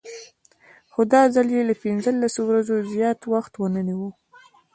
[0.91, 4.09] خو دا ځل یې له پنځلسو ورځو زیات وخت ونه نیوه.